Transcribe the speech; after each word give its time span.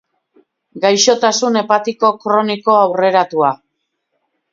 Gaixotasun 0.85 1.59
hepatiko 1.61 2.11
kroniko 2.23 2.79
aurreratua. 2.87 3.51